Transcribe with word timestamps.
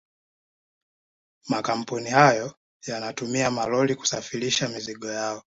Makampuni 1.49 2.09
hayo 2.09 2.55
yanatumia 2.87 3.51
malori 3.51 3.95
kusafirisha 3.95 4.69
mizigo 4.69 5.07
yao 5.07 5.43